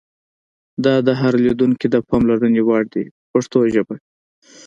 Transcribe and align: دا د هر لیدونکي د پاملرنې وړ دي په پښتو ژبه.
دا 0.85 0.95
د 1.07 1.09
هر 1.21 1.33
لیدونکي 1.45 1.87
د 1.91 1.95
پاملرنې 2.09 2.61
وړ 2.63 2.83
دي 2.93 3.03
په 3.11 3.23
پښتو 3.31 3.57
ژبه. 3.73 3.95